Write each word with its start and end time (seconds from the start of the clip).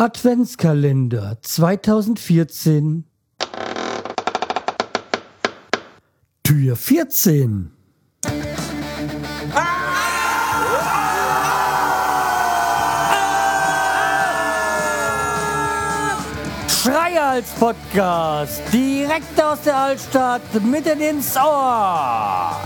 Adventskalender 0.00 1.36
2014 1.42 3.04
Tür 6.42 6.74
14 6.74 7.70
Schreihals 16.66 17.50
Podcast 17.58 18.62
direkt 18.72 19.38
aus 19.42 19.60
der 19.66 19.76
Altstadt 19.76 20.40
mitten 20.64 20.98
ins 21.02 21.36
Ohr. 21.36 22.58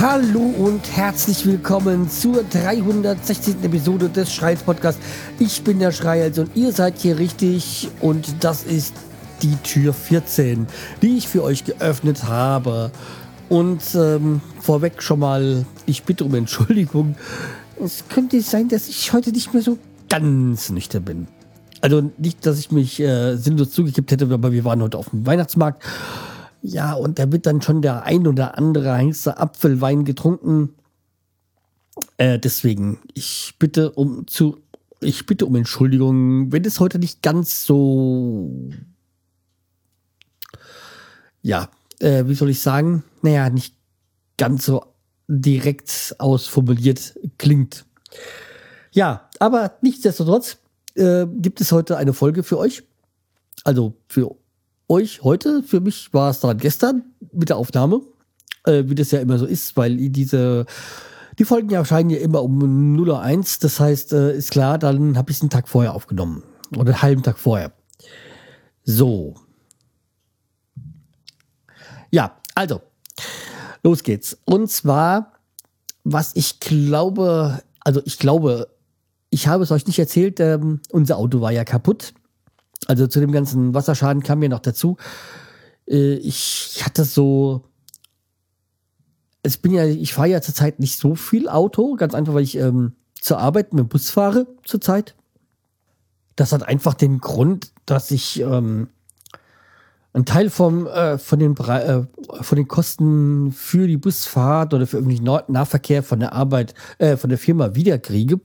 Hallo 0.00 0.38
und 0.38 0.96
herzlich 0.96 1.44
willkommen 1.44 2.08
zur 2.08 2.44
316. 2.44 3.64
Episode 3.64 4.08
des 4.08 4.32
Schreihals 4.32 4.62
Podcasts. 4.62 5.00
Ich 5.40 5.64
bin 5.64 5.80
der 5.80 5.90
Schreihals 5.90 6.38
und 6.38 6.54
ihr 6.54 6.70
seid 6.70 6.98
hier 6.98 7.18
richtig 7.18 7.88
und 8.00 8.44
das 8.44 8.62
ist 8.62 8.94
die 9.42 9.56
Tür 9.64 9.92
14, 9.92 10.68
die 11.02 11.16
ich 11.16 11.26
für 11.26 11.42
euch 11.42 11.64
geöffnet 11.64 12.22
habe. 12.22 12.92
Und 13.48 13.82
ähm, 13.96 14.40
vorweg 14.60 15.02
schon 15.02 15.18
mal, 15.18 15.66
ich 15.84 16.04
bitte 16.04 16.22
um 16.22 16.34
Entschuldigung. 16.36 17.16
Es 17.84 18.04
könnte 18.08 18.40
sein, 18.40 18.68
dass 18.68 18.88
ich 18.88 19.12
heute 19.12 19.32
nicht 19.32 19.52
mehr 19.52 19.64
so 19.64 19.78
ganz 20.08 20.70
nüchtern 20.70 21.02
bin. 21.02 21.26
Also 21.80 22.08
nicht, 22.18 22.46
dass 22.46 22.60
ich 22.60 22.70
mich 22.70 23.00
äh, 23.00 23.34
sinnlos 23.34 23.72
zugekippt 23.72 24.12
hätte, 24.12 24.32
aber 24.32 24.52
wir 24.52 24.64
waren 24.64 24.80
heute 24.80 24.96
auf 24.96 25.10
dem 25.10 25.26
Weihnachtsmarkt. 25.26 25.82
Ja, 26.62 26.94
und 26.94 27.18
da 27.18 27.30
wird 27.30 27.46
dann 27.46 27.62
schon 27.62 27.82
der 27.82 28.02
ein 28.02 28.26
oder 28.26 28.58
andere 28.58 28.92
heiße 28.92 29.36
Apfelwein 29.36 30.04
getrunken. 30.04 30.74
Äh, 32.16 32.38
deswegen, 32.38 32.98
ich 33.14 33.54
bitte 33.58 33.92
um 33.92 34.26
zu, 34.26 34.58
ich 35.00 35.26
bitte 35.26 35.46
um 35.46 35.54
Entschuldigung, 35.56 36.52
wenn 36.52 36.64
es 36.64 36.80
heute 36.80 36.98
nicht 36.98 37.22
ganz 37.22 37.64
so, 37.64 38.70
ja, 41.42 41.68
äh, 42.00 42.24
wie 42.26 42.34
soll 42.34 42.50
ich 42.50 42.60
sagen? 42.60 43.04
Naja, 43.22 43.50
nicht 43.50 43.74
ganz 44.36 44.64
so 44.64 44.84
direkt 45.28 46.16
ausformuliert 46.18 47.18
klingt. 47.36 47.84
Ja, 48.92 49.28
aber 49.38 49.76
nichtsdestotrotz 49.82 50.58
äh, 50.94 51.26
gibt 51.26 51.60
es 51.60 51.70
heute 51.70 51.96
eine 51.96 52.14
Folge 52.14 52.42
für 52.42 52.58
euch. 52.58 52.82
Also 53.64 53.94
für 54.08 54.34
euch 54.88 55.22
heute. 55.22 55.62
Für 55.62 55.80
mich 55.80 56.12
war 56.12 56.30
es 56.30 56.40
dann 56.40 56.58
gestern 56.58 57.04
mit 57.32 57.48
der 57.48 57.56
Aufnahme, 57.56 58.00
äh, 58.64 58.84
wie 58.86 58.94
das 58.94 59.10
ja 59.10 59.20
immer 59.20 59.38
so 59.38 59.46
ist, 59.46 59.76
weil 59.76 59.96
diese 60.10 60.66
die 61.38 61.44
Folgen 61.44 61.70
ja 61.70 61.78
erscheinen 61.78 62.10
ja 62.10 62.18
immer 62.18 62.42
um 62.42 62.96
0.01 62.96 63.62
Das 63.62 63.78
heißt, 63.78 64.12
äh, 64.12 64.36
ist 64.36 64.50
klar, 64.50 64.78
dann 64.78 65.16
habe 65.16 65.30
ich 65.30 65.40
einen 65.40 65.50
Tag 65.50 65.68
vorher 65.68 65.94
aufgenommen. 65.94 66.42
Oder 66.76 66.92
einen 66.92 67.02
halben 67.02 67.22
Tag 67.22 67.38
vorher. 67.38 67.72
So. 68.82 69.34
Ja, 72.10 72.36
also, 72.54 72.80
los 73.82 74.02
geht's. 74.02 74.36
Und 74.44 74.70
zwar, 74.70 75.32
was 76.04 76.34
ich 76.34 76.58
glaube, 76.58 77.62
also 77.80 78.02
ich 78.04 78.18
glaube, 78.18 78.68
ich 79.30 79.46
habe 79.46 79.62
es 79.62 79.70
euch 79.70 79.86
nicht 79.86 79.98
erzählt, 79.98 80.40
ähm, 80.40 80.80
unser 80.90 81.18
Auto 81.18 81.40
war 81.40 81.52
ja 81.52 81.64
kaputt. 81.64 82.14
Also 82.88 83.06
zu 83.06 83.20
dem 83.20 83.30
ganzen 83.30 83.74
Wasserschaden 83.74 84.22
kam 84.22 84.40
mir 84.40 84.48
noch 84.48 84.58
dazu. 84.58 84.96
Äh, 85.86 86.14
ich 86.14 86.82
hatte 86.84 87.04
so. 87.04 87.62
Es 89.42 89.56
bin 89.56 89.72
ja, 89.72 89.84
ich 89.84 90.14
fahre 90.14 90.28
ja 90.28 90.42
zurzeit 90.42 90.80
nicht 90.80 90.98
so 90.98 91.14
viel 91.14 91.48
Auto, 91.48 91.94
ganz 91.94 92.14
einfach, 92.14 92.34
weil 92.34 92.42
ich 92.42 92.56
ähm, 92.56 92.92
zur 93.20 93.38
Arbeit 93.38 93.72
mit 93.72 93.84
dem 93.84 93.88
Bus 93.88 94.10
fahre 94.10 94.48
zurzeit. 94.64 95.14
Das 96.34 96.52
hat 96.52 96.66
einfach 96.66 96.94
den 96.94 97.18
Grund, 97.18 97.72
dass 97.86 98.10
ich 98.10 98.40
ähm, 98.40 98.88
einen 100.12 100.24
Teil 100.24 100.50
vom, 100.50 100.86
äh, 100.86 101.18
von, 101.18 101.38
den, 101.38 101.56
äh, 101.56 102.02
von 102.40 102.56
den 102.56 102.68
Kosten 102.68 103.52
für 103.52 103.86
die 103.86 103.96
Busfahrt 103.96 104.74
oder 104.74 104.86
für 104.86 104.96
irgendwie 104.96 105.20
Nahverkehr 105.20 106.02
von 106.02 106.20
der 106.20 106.32
Arbeit, 106.32 106.74
äh, 106.98 107.16
von 107.16 107.30
der 107.30 107.38
Firma 107.38 107.74
wiederkriege. 107.74 108.40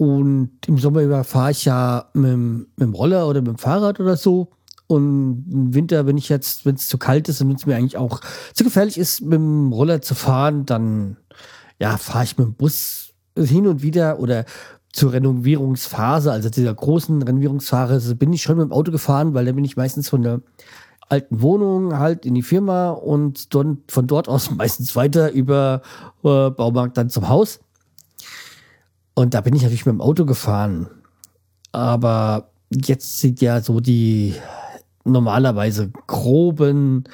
Und 0.00 0.52
im 0.66 0.78
Sommer 0.78 1.02
über 1.02 1.24
fahre 1.24 1.50
ich 1.50 1.66
ja 1.66 2.06
mit, 2.14 2.34
mit, 2.34 2.68
dem 2.78 2.94
Roller 2.94 3.28
oder 3.28 3.42
mit 3.42 3.48
dem 3.48 3.58
Fahrrad 3.58 4.00
oder 4.00 4.16
so. 4.16 4.48
Und 4.86 5.44
im 5.52 5.74
Winter, 5.74 6.06
wenn 6.06 6.16
ich 6.16 6.30
jetzt, 6.30 6.64
wenn 6.64 6.76
es 6.76 6.88
zu 6.88 6.96
kalt 6.96 7.28
ist 7.28 7.42
und 7.42 7.50
wenn 7.50 7.56
es 7.56 7.66
mir 7.66 7.76
eigentlich 7.76 7.98
auch 7.98 8.22
zu 8.54 8.64
gefährlich 8.64 8.96
ist, 8.96 9.20
mit 9.20 9.34
dem 9.34 9.70
Roller 9.70 10.00
zu 10.00 10.14
fahren, 10.14 10.64
dann 10.64 11.18
ja, 11.78 11.98
fahre 11.98 12.24
ich 12.24 12.38
mit 12.38 12.46
dem 12.46 12.54
Bus 12.54 13.12
hin 13.36 13.66
und 13.66 13.82
wieder 13.82 14.20
oder 14.20 14.46
zur 14.90 15.12
Renovierungsphase, 15.12 16.32
also 16.32 16.48
dieser 16.48 16.72
großen 16.72 17.20
Renovierungsphase, 17.20 18.14
bin 18.16 18.32
ich 18.32 18.40
schon 18.40 18.56
mit 18.56 18.70
dem 18.70 18.72
Auto 18.72 18.92
gefahren, 18.92 19.34
weil 19.34 19.44
da 19.44 19.52
bin 19.52 19.66
ich 19.66 19.76
meistens 19.76 20.08
von 20.08 20.22
der 20.22 20.40
alten 21.10 21.42
Wohnung 21.42 21.98
halt 21.98 22.24
in 22.24 22.34
die 22.34 22.42
Firma 22.42 22.88
und 22.88 23.54
dann 23.54 23.82
von 23.86 24.06
dort 24.06 24.28
aus 24.30 24.50
meistens 24.56 24.96
weiter 24.96 25.30
über 25.30 25.82
äh, 26.24 26.48
Baumarkt 26.48 26.96
dann 26.96 27.10
zum 27.10 27.28
Haus. 27.28 27.60
Und 29.20 29.34
da 29.34 29.42
bin 29.42 29.54
ich 29.54 29.60
natürlich 29.60 29.84
mit 29.84 29.92
dem 29.92 30.00
Auto 30.00 30.24
gefahren. 30.24 30.88
Aber 31.72 32.48
jetzt 32.70 33.20
sind 33.20 33.42
ja 33.42 33.60
so 33.60 33.80
die 33.80 34.34
normalerweise 35.04 35.90
groben 36.06 37.04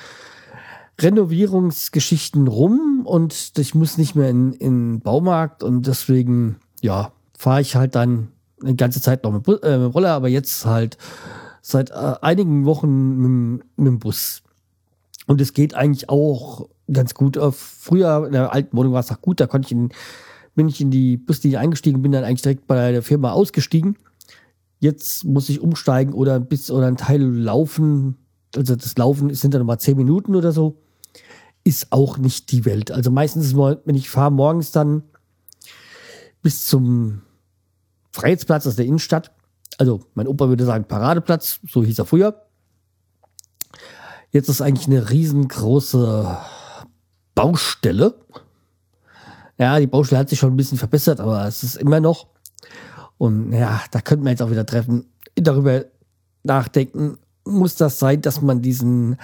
Renovierungsgeschichten 1.01 2.47
rum 2.47 3.03
und 3.07 3.59
ich 3.59 3.75
muss 3.75 3.99
nicht 3.99 4.15
mehr 4.15 4.31
in, 4.31 4.53
in 4.53 5.01
Baumarkt 5.01 5.65
und 5.65 5.89
deswegen, 5.89 6.61
ja, 6.81 7.11
fahre 7.37 7.61
ich 7.61 7.75
halt 7.75 7.97
dann 7.97 8.29
eine 8.63 8.77
ganze 8.77 9.03
Zeit 9.03 9.25
noch 9.25 9.33
mit, 9.33 9.49
äh, 9.49 9.51
mit 9.51 9.65
dem 9.65 9.91
Roller, 9.91 10.13
aber 10.13 10.29
jetzt 10.29 10.65
halt 10.65 10.99
seit 11.61 11.91
äh, 11.91 12.15
einigen 12.23 12.67
Wochen 12.67 13.17
mit, 13.17 13.65
mit, 13.77 13.87
dem 13.89 13.99
Bus. 13.99 14.45
Und 15.27 15.41
es 15.41 15.55
geht 15.55 15.75
eigentlich 15.75 16.09
auch 16.09 16.69
ganz 16.91 17.15
gut. 17.15 17.37
Früher 17.51 18.27
in 18.27 18.33
der 18.33 18.53
alten 18.53 18.77
Wohnung 18.77 18.93
war 18.93 19.01
es 19.01 19.11
auch 19.11 19.21
gut, 19.21 19.41
da 19.41 19.49
konnte 19.49 19.67
ich 19.67 19.73
in 19.73 19.91
bin 20.57 20.69
ich 20.69 20.81
in 20.81 20.91
die 20.91 21.17
Buslinie 21.17 21.61
eingestiegen, 21.61 22.03
bin 22.03 22.13
dann 22.13 22.25
eigentlich 22.25 22.43
direkt 22.43 22.67
bei 22.67 22.91
der 22.91 23.03
Firma 23.03 23.31
ausgestiegen. 23.31 23.97
Jetzt 24.81 25.25
muss 25.25 25.49
ich 25.49 25.61
umsteigen 25.61 26.13
oder 26.13 26.35
ein 26.35 26.49
oder 26.71 26.87
ein 26.87 26.97
Teil 26.97 27.23
laufen. 27.23 28.17
Also 28.57 28.75
das 28.75 28.97
Laufen 28.97 29.33
sind 29.35 29.55
dann 29.55 29.61
nochmal 29.61 29.79
zehn 29.79 29.97
Minuten 29.97 30.35
oder 30.35 30.53
so. 30.53 30.83
Ist 31.63 31.93
auch 31.93 32.19
nicht 32.19 32.51
die 32.53 32.65
Welt. 32.65 32.91
Also 32.91 33.11
meistens, 33.11 33.55
wenn 33.55 33.95
ich 33.95 34.09
fahre 34.11 34.33
morgens 34.33 34.73
dann 34.73 35.03
bis 36.43 36.67
zum 36.67 37.23
Freiheitsplatz 38.13 38.67
aus 38.67 38.77
der 38.77 38.87
Innenstadt. 38.87 39.33
Also 39.79 40.01
mein 40.15 40.27
Opa 40.27 40.49
würde 40.49 40.65
sagen 40.65 40.87
Paradeplatz, 40.87 41.61
so 41.69 41.85
hieß 41.85 41.99
er 41.99 42.07
früher. 42.07 42.43
Jetzt 44.31 44.49
ist 44.49 44.63
eigentlich 44.63 44.87
eine 44.87 45.11
riesengroße 45.11 46.39
Baustelle 47.35 48.15
ja, 49.59 49.79
die 49.79 49.87
Baustelle 49.87 50.21
hat 50.21 50.29
sich 50.29 50.39
schon 50.39 50.53
ein 50.53 50.57
bisschen 50.57 50.79
verbessert, 50.79 51.21
aber 51.21 51.47
es 51.47 51.63
ist 51.63 51.77
immer 51.77 52.01
noch. 52.01 52.27
Und 53.19 53.53
ja, 53.53 53.81
da 53.91 54.01
könnten 54.01 54.25
wir 54.25 54.31
jetzt 54.31 54.43
auch 54.43 54.51
wieder 54.51 54.67
treffen, 54.67 55.07
darüber 55.35 55.85
nachdenken, 56.43 57.19
muss 57.45 57.77
das 57.77 57.99
sein, 57.99 58.21
dass 58.21 58.43
man 58.43 58.61
diesen 58.61 59.17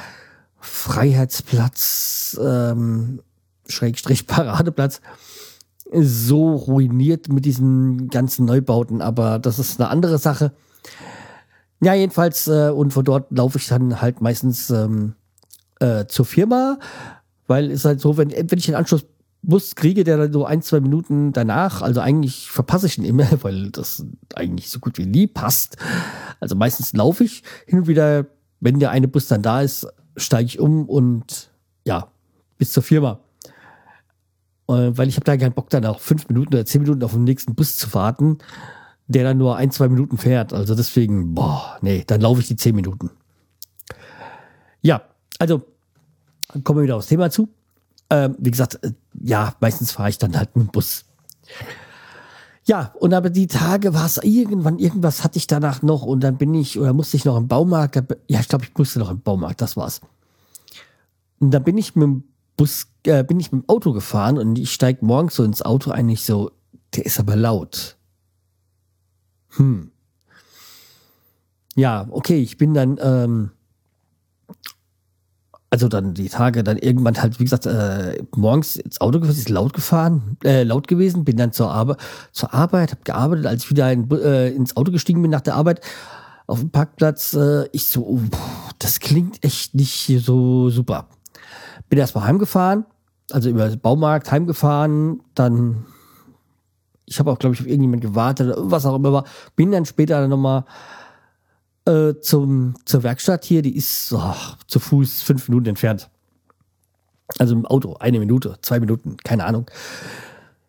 Freiheitsplatz, 0.58 2.38
ähm, 2.42 3.20
Schrägstrich 3.66 4.26
Paradeplatz, 4.26 5.00
so 5.92 6.54
ruiniert 6.54 7.28
mit 7.28 7.44
diesen 7.44 8.08
ganzen 8.08 8.46
Neubauten, 8.46 9.02
aber 9.02 9.38
das 9.38 9.58
ist 9.58 9.80
eine 9.80 9.90
andere 9.90 10.18
Sache. 10.18 10.52
Ja, 11.82 11.94
jedenfalls, 11.94 12.46
äh, 12.46 12.70
und 12.70 12.92
von 12.92 13.04
dort 13.04 13.30
laufe 13.30 13.58
ich 13.58 13.66
dann 13.66 14.00
halt 14.00 14.20
meistens 14.20 14.70
ähm, 14.70 15.14
äh, 15.80 16.06
zur 16.06 16.24
Firma, 16.24 16.78
weil 17.48 17.70
es 17.70 17.84
halt 17.84 18.00
so, 18.00 18.16
wenn, 18.16 18.30
wenn 18.30 18.58
ich 18.58 18.66
den 18.66 18.76
Anschluss 18.76 19.04
Bus 19.42 19.74
kriege, 19.74 20.04
der 20.04 20.16
dann 20.16 20.32
so 20.32 20.44
ein, 20.44 20.62
zwei 20.62 20.80
Minuten 20.80 21.32
danach, 21.32 21.82
also 21.82 22.00
eigentlich 22.00 22.48
verpasse 22.50 22.86
ich 22.86 22.98
ihn 22.98 23.04
immer, 23.04 23.26
weil 23.42 23.70
das 23.70 24.06
eigentlich 24.34 24.70
so 24.70 24.78
gut 24.78 24.98
wie 24.98 25.06
nie 25.06 25.26
passt. 25.26 25.76
Also 26.40 26.54
meistens 26.54 26.92
laufe 26.92 27.24
ich 27.24 27.42
hin 27.66 27.80
und 27.80 27.86
wieder, 27.88 28.26
wenn 28.60 28.78
der 28.78 28.90
eine 28.90 29.08
Bus 29.08 29.26
dann 29.26 29.42
da 29.42 29.60
ist, 29.60 29.86
steige 30.16 30.46
ich 30.46 30.60
um 30.60 30.88
und 30.88 31.50
ja, 31.84 32.08
bis 32.58 32.72
zur 32.72 32.82
Firma. 32.82 33.18
Äh, 34.68 34.96
weil 34.96 35.08
ich 35.08 35.16
habe 35.16 35.24
da 35.24 35.36
keinen 35.36 35.54
Bock, 35.54 35.70
dann 35.70 35.84
auch 35.86 35.98
fünf 35.98 36.28
Minuten 36.28 36.54
oder 36.54 36.64
zehn 36.64 36.82
Minuten 36.82 37.02
auf 37.02 37.12
den 37.12 37.24
nächsten 37.24 37.54
Bus 37.54 37.76
zu 37.76 37.92
warten, 37.94 38.38
der 39.08 39.24
dann 39.24 39.38
nur 39.38 39.56
ein, 39.56 39.72
zwei 39.72 39.88
Minuten 39.88 40.18
fährt. 40.18 40.52
Also 40.52 40.76
deswegen, 40.76 41.34
boah, 41.34 41.78
nee, 41.80 42.04
dann 42.06 42.20
laufe 42.20 42.40
ich 42.40 42.46
die 42.46 42.56
zehn 42.56 42.76
Minuten. 42.76 43.10
Ja, 44.82 45.02
also 45.38 45.62
kommen 46.62 46.78
wir 46.78 46.84
wieder 46.84 46.96
aufs 46.96 47.08
Thema 47.08 47.30
zu. 47.30 47.48
Ähm, 48.12 48.36
wie 48.38 48.50
gesagt, 48.50 48.78
äh, 48.84 48.92
ja, 49.22 49.56
meistens 49.60 49.92
fahre 49.92 50.10
ich 50.10 50.18
dann 50.18 50.36
halt 50.36 50.54
mit 50.54 50.66
dem 50.66 50.70
Bus. 50.70 51.06
Ja, 52.64 52.92
und 53.00 53.14
aber 53.14 53.30
die 53.30 53.46
Tage 53.46 53.94
war 53.94 54.04
es 54.04 54.18
irgendwann, 54.18 54.78
irgendwas 54.78 55.24
hatte 55.24 55.38
ich 55.38 55.46
danach 55.46 55.80
noch 55.80 56.02
und 56.02 56.20
dann 56.20 56.36
bin 56.36 56.52
ich, 56.52 56.78
oder 56.78 56.92
musste 56.92 57.16
ich 57.16 57.24
noch 57.24 57.38
im 57.38 57.48
Baumarkt, 57.48 57.96
ja, 58.28 58.40
ich 58.40 58.48
glaube, 58.48 58.66
ich 58.66 58.76
musste 58.76 58.98
noch 58.98 59.10
im 59.10 59.22
Baumarkt, 59.22 59.62
das 59.62 59.78
war's. 59.78 60.02
Und 61.40 61.52
dann 61.52 61.64
bin 61.64 61.78
ich 61.78 61.96
mit 61.96 62.02
dem 62.02 62.24
Bus, 62.58 62.86
äh, 63.06 63.24
bin 63.24 63.40
ich 63.40 63.50
mit 63.50 63.62
dem 63.62 63.68
Auto 63.70 63.94
gefahren 63.94 64.36
und 64.36 64.58
ich 64.58 64.72
steige 64.74 65.06
morgens 65.06 65.36
so 65.36 65.42
ins 65.42 65.62
Auto 65.62 65.90
eigentlich 65.90 66.22
so, 66.22 66.50
der 66.94 67.06
ist 67.06 67.18
aber 67.18 67.34
laut. 67.34 67.96
hm. 69.56 69.90
Ja, 71.76 72.06
okay, 72.10 72.42
ich 72.42 72.58
bin 72.58 72.74
dann, 72.74 72.98
ähm, 73.02 73.52
also 75.72 75.88
dann 75.88 76.12
die 76.12 76.28
Tage 76.28 76.62
dann 76.62 76.76
irgendwann 76.76 77.16
halt, 77.22 77.40
wie 77.40 77.44
gesagt, 77.44 77.64
äh, 77.64 78.22
morgens 78.36 78.76
ins 78.76 79.00
Auto 79.00 79.20
gefahren, 79.20 79.38
ist 79.38 79.48
laut 79.48 79.72
gefahren, 79.72 80.36
äh, 80.44 80.64
laut 80.64 80.86
gewesen, 80.86 81.24
bin 81.24 81.38
dann 81.38 81.52
zur 81.52 81.70
Arbeit, 81.70 81.96
zur 82.30 82.52
Arbeit, 82.52 82.90
habe 82.90 83.00
gearbeitet, 83.04 83.46
als 83.46 83.64
ich 83.64 83.70
wieder 83.70 83.90
in, 83.90 84.10
äh, 84.10 84.50
ins 84.50 84.76
Auto 84.76 84.92
gestiegen 84.92 85.22
bin 85.22 85.30
nach 85.30 85.40
der 85.40 85.54
Arbeit 85.54 85.80
auf 86.46 86.60
dem 86.60 86.68
Parkplatz, 86.68 87.32
äh, 87.32 87.70
ich 87.72 87.86
so, 87.86 88.02
oh, 88.06 88.20
das 88.80 89.00
klingt 89.00 89.42
echt 89.42 89.74
nicht 89.74 90.12
so 90.22 90.68
super. 90.68 91.08
Bin 91.88 91.98
erstmal 91.98 92.24
heimgefahren, 92.24 92.84
also 93.30 93.48
über 93.48 93.66
den 93.66 93.80
Baumarkt 93.80 94.30
heimgefahren, 94.30 95.22
dann, 95.34 95.86
ich 97.06 97.18
habe 97.18 97.30
auch, 97.30 97.38
glaube 97.38 97.54
ich, 97.54 97.62
auf 97.62 97.66
irgendjemand 97.66 98.02
gewartet, 98.02 98.54
was 98.58 98.84
auch 98.84 98.96
immer 98.96 99.14
war, 99.14 99.24
bin 99.56 99.72
dann 99.72 99.86
später 99.86 100.28
nochmal 100.28 100.66
äh, 101.84 102.14
zum, 102.20 102.74
zur 102.84 103.02
Werkstatt 103.02 103.44
hier, 103.44 103.62
die 103.62 103.76
ist 103.76 104.12
oh, 104.12 104.34
zu 104.66 104.78
Fuß 104.78 105.22
fünf 105.22 105.48
Minuten 105.48 105.70
entfernt. 105.70 106.08
Also 107.38 107.54
im 107.54 107.66
Auto, 107.66 107.94
eine 107.94 108.18
Minute, 108.18 108.58
zwei 108.62 108.78
Minuten, 108.80 109.16
keine 109.18 109.44
Ahnung. 109.44 109.70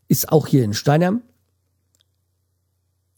Ist 0.07 0.31
auch 0.31 0.47
hier 0.47 0.63
in 0.63 0.73
Steinheim. 0.73 1.21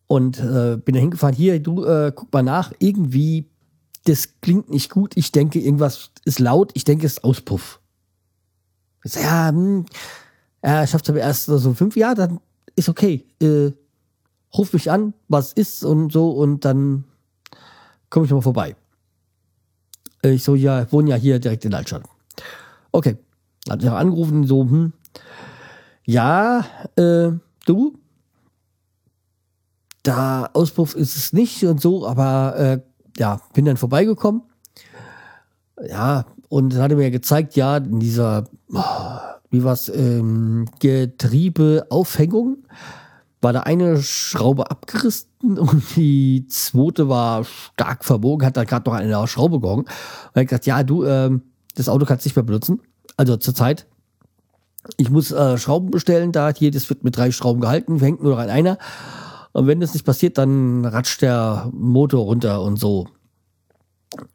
Und 0.08 0.40
äh, 0.40 0.78
bin 0.78 0.94
da 0.94 1.00
hingefahren, 1.00 1.36
hier, 1.36 1.60
du 1.60 1.84
äh, 1.84 2.12
guck 2.14 2.32
mal 2.32 2.44
nach, 2.44 2.72
irgendwie, 2.80 3.50
das 4.04 4.40
klingt 4.42 4.70
nicht 4.70 4.92
gut. 4.92 5.18
Ich 5.18 5.32
denke, 5.32 5.60
irgendwas 5.60 6.12
ist 6.26 6.40
laut, 6.40 6.72
ich 6.76 6.84
denke, 6.84 7.08
es 7.08 7.14
ist 7.14 7.24
Auspuff. 7.24 7.80
Ich 9.04 9.14
sag, 9.14 9.24
ja, 9.24 9.50
hm, 9.50 9.86
er 10.62 10.86
schafft 10.86 11.10
aber 11.10 11.20
erst 11.20 11.46
so 11.46 11.74
fünf 11.74 11.96
Jahre, 11.96 12.16
dann 12.16 12.40
ist 12.76 12.90
okay. 12.90 13.26
Äh, 13.42 13.72
ruf 14.56 14.74
mich 14.74 14.92
an, 14.92 15.14
was 15.28 15.54
ist 15.54 15.84
und 15.84 16.12
so 16.12 16.32
und 16.32 16.66
dann 16.66 17.06
komme 18.16 18.28
ich 18.28 18.32
nochmal 18.32 18.44
vorbei. 18.44 18.76
Ich 20.22 20.42
so, 20.42 20.56
ja, 20.56 20.90
wohne 20.90 21.10
ja 21.10 21.18
hier 21.18 21.38
direkt 21.38 21.66
in 21.66 21.74
Altstadt. 21.74 22.04
Okay. 22.94 23.18
Hat 23.70 23.82
mich 23.82 23.90
auch 23.90 23.96
angerufen, 23.96 24.48
so, 24.48 24.62
hm, 24.62 24.94
ja, 26.06 26.66
äh, 26.96 27.32
du, 27.66 28.00
da 30.04 30.50
Auspuff 30.54 30.96
ist 30.96 31.18
es 31.18 31.34
nicht 31.34 31.66
und 31.66 31.82
so, 31.82 32.08
aber 32.08 32.56
äh, 32.58 32.80
ja, 33.18 33.42
bin 33.54 33.66
dann 33.66 33.76
vorbeigekommen. 33.76 34.44
Ja, 35.86 36.26
und 36.48 36.74
dann 36.74 36.84
hat 36.84 36.92
er 36.92 36.98
mir 36.98 37.12
gezeigt, 37.12 37.58
ja, 37.58 37.76
in 37.76 38.00
dieser, 38.00 38.46
wie 39.50 39.66
was, 39.66 39.90
ähm, 39.90 40.70
Getriebeaufhängung 40.80 42.60
war 43.46 43.54
da 43.54 43.60
eine 43.60 44.02
Schraube 44.02 44.72
abgerissen 44.72 45.30
und 45.60 45.84
die 45.96 46.48
zweite 46.48 47.08
war 47.10 47.46
stark 47.46 48.04
verbogen, 48.04 48.44
hat 48.44 48.58
da 48.58 48.64
gerade 48.64 48.90
noch 48.90 48.98
eine 48.98 49.28
Schraube 49.28 49.60
gehangen. 49.60 49.84
Und 49.84 50.36
hat 50.36 50.48
gesagt, 50.48 50.66
ja, 50.66 50.82
du, 50.82 51.06
ähm, 51.06 51.44
das 51.76 51.88
Auto 51.88 52.06
kannst 52.08 52.26
nicht 52.26 52.36
mehr 52.36 52.44
benutzen. 52.44 52.82
Also 53.18 53.38
zurzeit. 53.38 53.86
Ich 54.98 55.12
muss 55.12 55.32
äh, 55.32 55.60
Schrauben 55.60 55.92
bestellen, 55.92 56.32
da 56.32 56.50
jedes 56.50 56.90
wird 56.90 57.04
mit 57.04 57.18
drei 57.18 57.30
Schrauben 57.30 57.62
gehalten, 57.62 58.00
hängt 58.00 58.24
nur 58.24 58.32
noch 58.32 58.40
an 58.40 58.50
einer. 58.50 58.80
Und 59.52 59.68
wenn 59.68 59.80
das 59.80 59.94
nicht 59.94 60.06
passiert, 60.08 60.40
dann 60.40 60.84
ratscht 60.84 61.22
der 61.22 61.70
Motor 61.72 62.26
runter 62.26 62.64
und 62.64 62.80
so. 62.80 63.08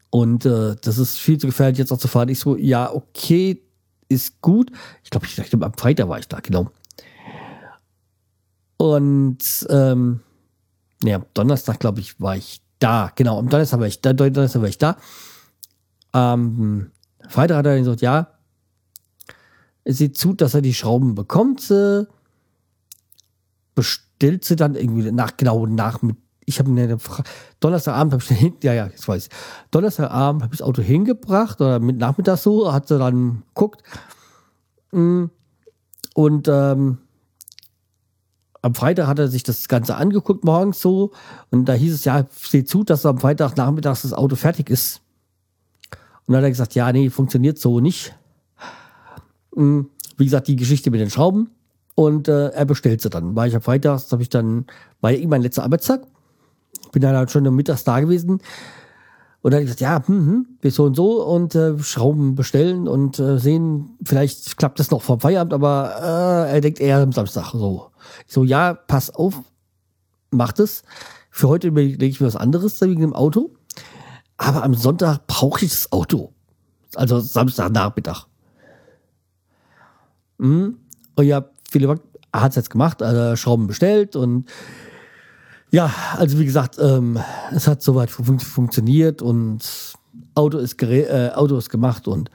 Und 0.09 0.45
äh, 0.45 0.77
das 0.81 0.97
ist 0.97 1.19
viel 1.19 1.37
zu 1.37 1.47
gefährlich, 1.47 1.79
jetzt 1.79 1.91
auch 1.91 1.97
zu 1.97 2.07
fahren. 2.07 2.29
Ich 2.29 2.39
so, 2.39 2.55
ja, 2.55 2.93
okay, 2.93 3.61
ist 4.07 4.39
gut. 4.41 4.71
Ich 5.03 5.09
glaube, 5.09 5.25
ich 5.25 5.35
dachte, 5.35 5.57
am 5.61 5.73
Freitag 5.73 6.07
war 6.07 6.19
ich 6.19 6.29
da, 6.29 6.39
genau. 6.39 6.69
Und 8.81 9.37
ähm, 9.69 10.21
ja, 11.03 11.21
Donnerstag, 11.35 11.79
glaube 11.79 11.99
ich, 11.99 12.19
war 12.19 12.35
ich 12.35 12.63
da. 12.79 13.11
Genau, 13.15 13.37
am 13.37 13.47
Donnerstag 13.47 13.79
war 13.79 13.85
ich 13.85 14.01
da. 14.01 14.11
Donnerstag 14.11 14.59
war 14.59 14.69
ich 14.69 14.79
da. 14.79 14.97
Am 16.13 16.89
Freitag 17.29 17.57
hat 17.57 17.67
er 17.67 17.77
gesagt, 17.77 18.01
ja, 18.01 18.29
es 19.83 19.99
sieht 19.99 20.17
zu, 20.17 20.33
dass 20.33 20.55
er 20.55 20.63
die 20.63 20.73
Schrauben 20.73 21.13
bekommt. 21.13 21.69
Äh, 21.69 22.05
bestellt 23.75 24.45
sie 24.45 24.55
dann 24.55 24.73
irgendwie 24.73 25.11
nach, 25.11 25.37
genau 25.37 25.67
nach 25.67 26.01
mit. 26.01 26.17
Ich 26.45 26.57
habe 26.57 26.71
eine 26.71 26.97
Frage. 26.97 27.29
Donnerstagabend 27.59 28.13
habe 28.13 28.23
ich 28.23 28.29
hin, 28.35 28.55
ja, 28.63 28.73
ja, 28.73 28.87
jetzt 28.87 29.07
weiß. 29.07 29.29
Donnerstagabend 29.69 30.41
habe 30.41 30.55
ich 30.55 30.59
das 30.59 30.67
Auto 30.67 30.81
hingebracht 30.81 31.61
oder 31.61 31.79
mit 31.79 31.97
Nachmittag 31.97 32.39
so, 32.39 32.73
hat 32.73 32.87
sie 32.87 32.97
dann 32.97 33.43
geguckt. 33.53 33.83
Mm, 34.91 35.25
und 36.15 36.47
ähm, 36.47 36.97
am 38.61 38.75
Freitag 38.75 39.07
hat 39.07 39.19
er 39.19 39.27
sich 39.27 39.43
das 39.43 39.67
Ganze 39.67 39.95
angeguckt, 39.95 40.43
morgens 40.43 40.81
so. 40.81 41.11
Und 41.49 41.65
da 41.65 41.73
hieß 41.73 41.93
es, 41.93 42.05
ja, 42.05 42.27
seht 42.31 42.69
zu, 42.69 42.83
dass 42.83 43.05
am 43.05 43.17
Freitag 43.17 43.57
nachmittags 43.57 44.03
das 44.03 44.13
Auto 44.13 44.35
fertig 44.35 44.69
ist. 44.69 45.01
Und 46.25 46.33
dann 46.33 46.37
hat 46.37 46.43
er 46.43 46.51
gesagt, 46.51 46.75
ja, 46.75 46.91
nee, 46.91 47.09
funktioniert 47.09 47.57
so 47.57 47.79
nicht. 47.79 48.15
Hm, 49.55 49.89
wie 50.17 50.25
gesagt, 50.25 50.47
die 50.47 50.55
Geschichte 50.55 50.91
mit 50.91 51.01
den 51.01 51.09
Schrauben. 51.09 51.49
Und 51.95 52.27
äh, 52.27 52.49
er 52.49 52.65
bestellt 52.65 53.01
sie 53.01 53.09
dann. 53.09 53.35
War 53.35 53.47
ich 53.47 53.55
am 53.55 53.61
Freitag, 53.61 53.99
habe 54.11 54.21
ich 54.21 54.29
dann, 54.29 54.65
war 55.01 55.11
ja 55.11 55.17
eh 55.17 55.27
mein 55.27 55.41
letzter 55.41 55.63
Arbeitstag. 55.63 56.03
Bin 56.91 57.01
dann 57.01 57.15
halt 57.15 57.31
schon 57.31 57.43
mittags 57.55 57.83
da 57.83 57.99
gewesen. 57.99 58.41
Und 59.41 59.51
dann 59.51 59.59
habe 59.59 59.65
gesagt, 59.65 59.81
ja, 59.81 60.05
hm, 60.05 60.27
hm, 60.27 60.47
wir 60.61 60.71
so 60.71 60.83
und 60.83 60.95
so 60.95 61.23
und 61.23 61.55
äh, 61.55 61.77
Schrauben 61.79 62.35
bestellen 62.35 62.87
und 62.87 63.17
äh, 63.17 63.39
sehen, 63.39 63.97
vielleicht 64.03 64.57
klappt 64.57 64.79
das 64.79 64.91
noch 64.91 65.01
vor 65.01 65.19
Feierabend, 65.19 65.53
aber 65.53 65.95
äh, 66.47 66.53
er 66.53 66.61
denkt 66.61 66.79
eher 66.79 66.99
am 66.99 67.11
Samstag 67.11 67.51
so. 67.51 67.89
Ich 68.27 68.33
so, 68.33 68.43
ja, 68.43 68.73
pass 68.73 69.09
auf, 69.09 69.41
macht 70.29 70.59
es. 70.59 70.83
Für 71.31 71.47
heute 71.47 71.69
überlege 71.69 72.05
ich 72.05 72.21
mir 72.21 72.27
was 72.27 72.35
anderes 72.35 72.79
wegen 72.81 73.01
dem 73.01 73.13
Auto. 73.13 73.51
Aber 74.37 74.63
am 74.63 74.75
Sonntag 74.75 75.25
brauche 75.27 75.65
ich 75.65 75.71
das 75.71 75.91
Auto. 75.91 76.33
Also 76.95 77.19
Samstagnachmittag. 77.19 78.25
Mhm. 80.37 80.77
Und 81.15 81.25
ja, 81.25 81.45
viele 81.69 81.99
hat 82.33 82.49
es 82.51 82.55
jetzt 82.55 82.69
gemacht, 82.69 83.01
also 83.01 83.35
Schrauben 83.35 83.67
bestellt 83.67 84.15
und 84.15 84.49
ja, 85.71 85.91
also 86.17 86.37
wie 86.37 86.45
gesagt, 86.45 86.77
ähm, 86.79 87.17
es 87.51 87.67
hat 87.67 87.81
soweit 87.81 88.11
fun 88.11 88.39
funktioniert 88.39 89.21
und 89.21 89.95
Auto 90.35 90.57
ist, 90.57 90.81
äh, 90.83 91.31
Auto 91.33 91.57
ist 91.57 91.69
gemacht 91.69 92.07
und 92.07 92.29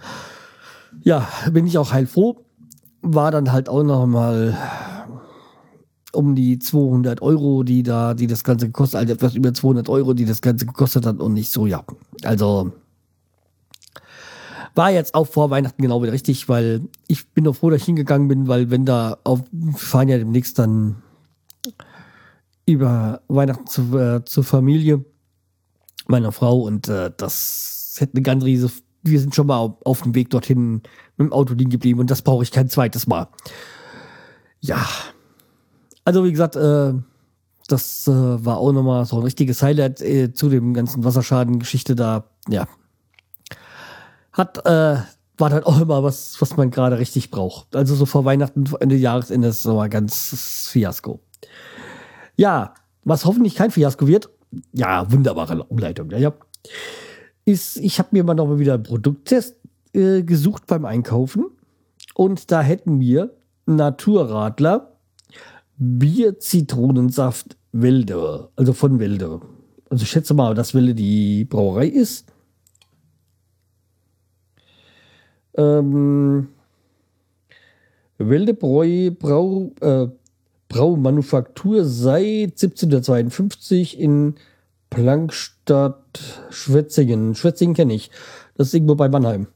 ja, 1.05 1.29
bin 1.53 1.67
ich 1.67 1.77
auch 1.79 1.93
heilfroh. 1.93 2.44
War 3.03 3.31
dann 3.31 3.53
halt 3.53 3.69
auch 3.69 3.83
noch 3.83 4.06
mal 4.06 4.56
um 6.12 6.35
die 6.35 6.59
200 6.59 7.21
Euro, 7.21 7.62
die 7.62 7.83
da, 7.83 8.15
die 8.15 8.27
das 8.27 8.43
Ganze 8.43 8.67
gekostet, 8.67 9.00
also 9.00 9.12
etwas 9.12 9.35
über 9.35 9.52
200 9.52 9.90
Euro, 9.90 10.14
die 10.14 10.25
das 10.25 10.40
Ganze 10.40 10.64
gekostet 10.64 11.05
hat 11.05 11.21
und 11.21 11.35
nicht 11.35 11.52
so, 11.52 11.66
ja. 11.66 11.85
Also 12.25 12.73
war 14.75 14.90
jetzt 14.90 15.14
auch 15.14 15.26
vor 15.26 15.50
Weihnachten 15.50 15.83
genau 15.83 16.02
wieder 16.02 16.12
richtig, 16.12 16.49
weil 16.49 16.83
ich 17.07 17.28
bin 17.28 17.45
noch 17.45 17.57
froh, 17.57 17.71
dass 17.71 17.81
ich 17.81 17.87
hingegangen 17.87 18.28
bin, 18.28 18.49
weil 18.49 18.71
wenn 18.71 18.87
da 18.87 19.19
auf, 19.25 19.43
fahren 19.75 20.09
ja 20.09 20.19
demnächst 20.19 20.59
dann 20.59 21.02
über 22.66 23.23
Weihnachten 23.28 23.66
zu, 23.66 23.96
äh, 23.99 24.25
zur 24.25 24.44
Familie 24.44 25.04
meiner 26.08 26.32
Frau 26.32 26.61
und 26.61 26.88
äh, 26.88 27.11
das 27.16 27.96
hätte 27.99 28.14
eine 28.14 28.23
ganz 28.23 28.44
riesige, 28.44 28.73
wir 29.02 29.20
sind 29.20 29.35
schon 29.35 29.46
mal 29.46 29.58
auf, 29.58 29.75
auf 29.85 30.02
dem 30.02 30.14
Weg 30.14 30.30
dorthin 30.30 30.82
mit 31.16 31.28
dem 31.28 31.32
Auto 31.32 31.54
liegen 31.54 31.70
geblieben 31.70 32.00
und 32.00 32.11
das 32.11 32.23
brauche 32.23 32.42
ich 32.42 32.50
kein 32.50 32.68
zweites 32.68 33.06
Mal. 33.06 33.28
Ja, 34.61 34.85
also 36.04 36.25
wie 36.25 36.32
gesagt, 36.32 36.56
äh, 36.56 36.92
das 37.68 38.06
äh, 38.08 38.12
war 38.12 38.58
auch 38.58 38.73
nochmal 38.73 39.04
so 39.06 39.16
ein 39.16 39.23
richtiges 39.23 39.62
Highlight 39.62 40.00
äh, 40.00 40.32
zu 40.32 40.49
dem 40.49 40.75
ganzen 40.75 41.04
Wasserschaden-Geschichte 41.04 41.94
da. 41.94 42.25
Ja, 42.49 42.68
hat 44.32 44.64
äh, 44.66 44.99
war 45.38 45.50
dann 45.50 45.64
auch 45.64 45.80
immer 45.80 46.02
was, 46.02 46.40
was 46.40 46.56
man 46.56 46.70
gerade 46.70 46.99
richtig 46.99 47.30
braucht. 47.30 47.76
Also 47.76 47.94
so 47.94 48.06
vor 48.06 48.25
Weihnachten, 48.25 48.64
Ende 48.80 48.96
Jahresende 48.96 49.52
so 49.52 49.78
ein 49.80 49.90
ganz 49.90 50.68
Fiasko. 50.70 51.20
Ja, 52.37 52.75
was 53.05 53.25
hoffentlich 53.25 53.55
kein 53.55 53.71
Fiasko 53.71 54.07
wird, 54.07 54.31
ja, 54.73 55.11
wunderbare 55.11 55.62
Umleitung, 55.64 56.11
ja, 56.11 56.19
ja. 56.19 56.33
ist, 57.45 57.76
ich 57.78 57.99
habe 57.99 58.11
mir 58.12 58.25
mal 58.25 58.35
noch 58.35 58.47
mal 58.47 58.59
wieder 58.59 58.75
einen 58.75 58.83
Produkttest 58.83 59.57
äh, 59.93 60.23
gesucht 60.23 60.66
beim 60.66 60.85
Einkaufen 60.85 61.47
und 62.14 62.50
da 62.50 62.62
hätten 62.62 63.00
wir 63.00 63.35
Naturradler 63.66 64.93
Bier 65.78 66.38
Zitronensaft 66.38 67.57
Welde, 67.73 68.49
also 68.57 68.73
von 68.73 68.99
Welde. 68.99 69.40
Also 69.90 70.02
ich 70.02 70.11
schätze 70.11 70.35
mal, 70.35 70.55
dass 70.55 70.75
Welde 70.75 70.95
die 70.95 71.45
Brauerei 71.45 71.87
ist. 71.87 72.26
Ähm, 75.57 76.49
Welde 78.19 78.55
Bräu, 78.55 79.11
Brau, 79.11 79.73
äh, 79.81 80.09
Braumanufaktur 80.76 81.87
seit 81.87 82.61
1752 82.61 83.99
in 83.99 84.35
Plankstadt, 84.90 86.45
Schwetzingen. 86.50 87.35
Schwetzingen 87.35 87.75
kenne 87.75 87.95
ich. 87.95 88.11
Das 88.56 88.68
ist 88.68 88.75
irgendwo 88.75 88.95
bei 88.95 89.09
Mannheim. 89.09 89.47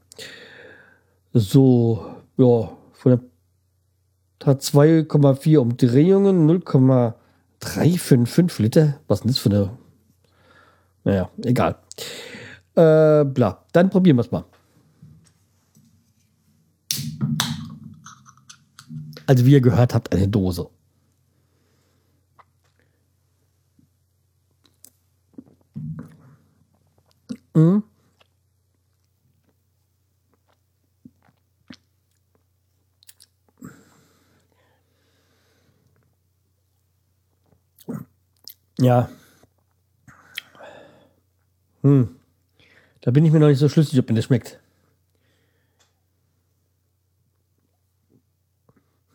So, 1.31 2.03
ja, 2.37 2.71
von 2.93 3.11
der 3.11 3.19
hat 4.43 4.61
2,4 4.61 5.57
Umdrehungen, 5.59 6.47
355 7.59 8.59
Liter? 8.59 8.99
Was 9.07 9.19
ist 9.19 9.23
denn 9.23 9.31
das 9.31 9.37
für 9.37 9.49
eine. 9.49 9.77
Naja, 11.03 11.29
egal. 11.43 11.75
Äh, 12.73 13.25
bla. 13.25 13.63
Dann 13.73 13.91
probieren 13.91 14.17
wir 14.17 14.21
es 14.21 14.31
mal. 14.31 14.45
Also, 19.27 19.45
wie 19.45 19.51
ihr 19.51 19.61
gehört 19.61 19.93
habt, 19.93 20.11
eine 20.11 20.27
Dose. 20.27 20.67
Mhm. 27.55 27.83
Ja. 38.79 39.09
Hm. 41.83 42.15
Da 43.01 43.11
bin 43.11 43.25
ich 43.25 43.31
mir 43.31 43.39
noch 43.39 43.47
nicht 43.47 43.59
so 43.59 43.69
schlüssig, 43.69 43.99
ob 43.99 44.09
mir 44.09 44.15
das 44.15 44.25
schmeckt. 44.25 44.59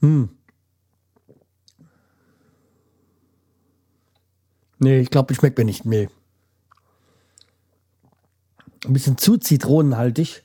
Hm. 0.00 0.30
Nee, 4.78 5.00
ich 5.00 5.10
glaube, 5.10 5.32
ich 5.32 5.38
schmeckt 5.38 5.58
mir 5.58 5.64
nicht 5.64 5.84
mehr. 5.84 6.08
Ein 8.86 8.92
bisschen 8.92 9.18
zu 9.18 9.36
zitronenhaltig. 9.36 10.44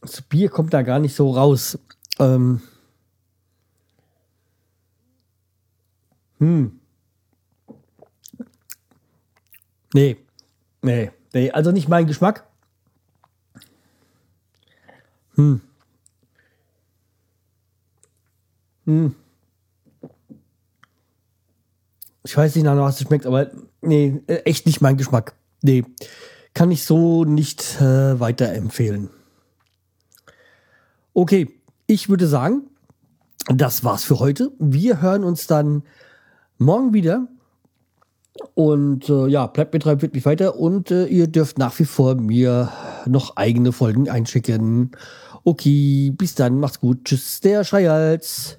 Das 0.00 0.22
Bier 0.22 0.50
kommt 0.50 0.72
da 0.72 0.82
gar 0.82 1.00
nicht 1.00 1.16
so 1.16 1.32
raus. 1.32 1.80
Ähm. 2.20 2.62
Hm. 6.38 6.78
Nee. 9.92 10.16
Nee. 10.82 11.10
Nee. 11.32 11.50
Also 11.50 11.72
nicht 11.72 11.88
mein 11.88 12.06
Geschmack. 12.06 12.46
Hm. 15.34 15.60
Hm. 18.84 19.16
Ich 22.26 22.36
weiß 22.36 22.56
nicht 22.56 22.64
nach 22.64 22.76
was 22.76 23.00
es 23.00 23.06
schmeckt, 23.06 23.24
aber 23.24 23.50
nee, 23.82 24.20
echt 24.26 24.66
nicht 24.66 24.80
mein 24.80 24.96
Geschmack. 24.96 25.34
Nee. 25.62 25.84
Kann 26.54 26.70
ich 26.70 26.84
so 26.84 27.24
nicht 27.24 27.80
äh, 27.80 28.18
weiterempfehlen. 28.18 29.10
Okay, 31.14 31.48
ich 31.86 32.08
würde 32.08 32.26
sagen, 32.26 32.62
das 33.48 33.84
war's 33.84 34.04
für 34.04 34.18
heute. 34.18 34.52
Wir 34.58 35.00
hören 35.00 35.22
uns 35.22 35.46
dann 35.46 35.84
morgen 36.58 36.92
wieder. 36.92 37.28
Und 38.54 39.08
äh, 39.08 39.28
ja, 39.28 39.46
bleibt 39.46 39.72
mit 39.72 39.84
drei 39.84 40.02
wirklich 40.02 40.26
weiter 40.26 40.56
und 40.56 40.90
äh, 40.90 41.06
ihr 41.06 41.26
dürft 41.26 41.58
nach 41.58 41.78
wie 41.78 41.84
vor 41.84 42.16
mir 42.16 42.70
noch 43.06 43.36
eigene 43.36 43.72
Folgen 43.72 44.10
einschicken. 44.10 44.90
Okay, 45.44 46.10
bis 46.10 46.34
dann, 46.34 46.58
macht's 46.58 46.80
gut. 46.80 47.04
Tschüss, 47.04 47.40
der 47.40 47.64
Schreihals. 47.64 48.58